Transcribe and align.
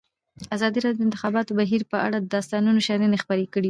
ازادي 0.55 0.79
راډیو 0.85 0.99
د 0.99 1.01
د 1.03 1.07
انتخاباتو 1.07 1.57
بهیر 1.59 1.81
په 1.91 1.97
اړه 2.05 2.17
د 2.31 2.33
استادانو 2.41 2.85
شننې 2.87 3.17
خپرې 3.23 3.45
کړي. 3.53 3.59